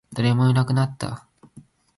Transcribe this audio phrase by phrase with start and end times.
[0.13, 1.27] 誰もいなくなった